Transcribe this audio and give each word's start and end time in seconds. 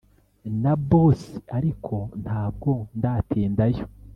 na 0.63 0.73
boss 0.87 1.21
ariko 1.57 1.95
ntabwo 2.23 2.71
ndatindayo, 2.97 3.85